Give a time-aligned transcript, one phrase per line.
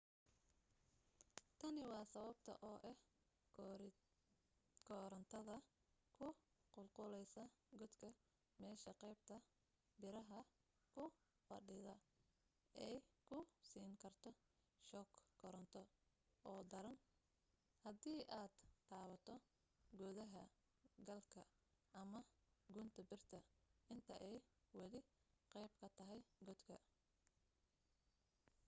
[1.59, 2.97] tani waa sababta oo ah
[4.87, 5.55] korantada
[6.17, 6.25] ku
[6.73, 7.43] qulquleysa
[7.79, 8.09] godka
[8.61, 9.35] meesha qaybta
[10.01, 10.39] biraha
[10.93, 11.03] ku
[11.47, 11.95] fadhida
[12.85, 12.95] ay
[13.27, 13.37] ku
[13.69, 14.29] siin karto
[14.87, 15.09] shoog
[15.41, 15.81] koronto
[16.51, 16.97] oo daran
[17.83, 18.53] haddii aad
[18.89, 19.33] taabato
[19.99, 20.43] gudaha
[21.07, 21.41] galka
[22.01, 22.19] ama
[22.73, 23.37] gunta birta
[23.93, 24.35] inta ay
[24.79, 24.99] wali
[25.51, 26.75] qeyb ka tahay godka